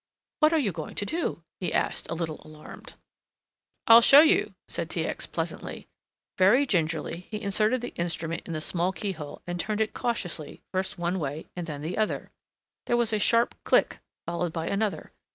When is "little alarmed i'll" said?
2.15-4.01